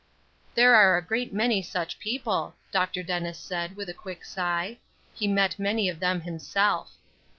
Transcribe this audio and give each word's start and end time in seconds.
"There 0.55 0.73
are 0.73 0.97
a 0.97 1.05
great 1.05 1.31
many 1.31 1.61
such 1.61 1.99
people," 1.99 2.55
Dr. 2.71 3.03
Dennis 3.03 3.37
said, 3.37 3.75
with 3.75 3.87
a 3.87 3.93
quick 3.93 4.25
sigh. 4.25 4.79
He 5.13 5.27
met 5.27 5.59
many 5.59 5.89
of 5.89 5.99
them 5.99 6.21
himself. 6.21 6.97